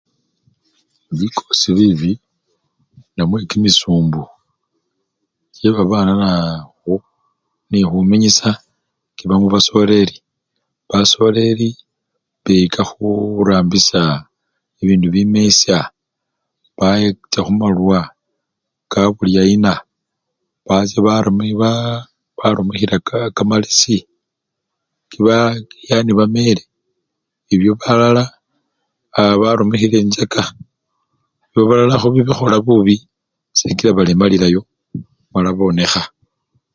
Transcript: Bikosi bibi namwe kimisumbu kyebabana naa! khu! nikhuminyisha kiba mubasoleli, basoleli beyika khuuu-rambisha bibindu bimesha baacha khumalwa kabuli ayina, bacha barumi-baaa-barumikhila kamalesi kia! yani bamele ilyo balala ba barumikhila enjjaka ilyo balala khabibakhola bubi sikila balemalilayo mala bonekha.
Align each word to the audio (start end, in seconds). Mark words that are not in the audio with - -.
Bikosi 1.17 1.69
bibi 1.77 2.11
namwe 3.15 3.37
kimisumbu 3.49 4.21
kyebabana 5.53 6.13
naa! 6.21 6.53
khu! 6.79 6.93
nikhuminyisha 7.69 8.49
kiba 9.17 9.35
mubasoleli, 9.41 10.15
basoleli 10.89 11.69
beyika 12.43 12.81
khuuu-rambisha 12.89 14.01
bibindu 14.75 15.07
bimesha 15.15 15.77
baacha 16.77 17.39
khumalwa 17.45 17.99
kabuli 18.91 19.33
ayina, 19.41 19.73
bacha 20.65 20.97
barumi-baaa-barumikhila 21.07 22.97
kamalesi 23.35 23.97
kia! 25.11 25.37
yani 25.87 26.11
bamele 26.19 26.63
ilyo 27.53 27.73
balala 27.81 28.23
ba 29.15 29.39
barumikhila 29.41 29.97
enjjaka 29.99 30.43
ilyo 31.49 31.63
balala 31.69 32.01
khabibakhola 32.01 32.57
bubi 32.65 32.95
sikila 33.57 33.91
balemalilayo 33.97 34.61
mala 35.33 35.49
bonekha. 35.57 36.01